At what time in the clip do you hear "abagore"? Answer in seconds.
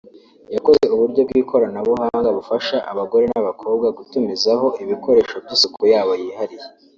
2.91-3.25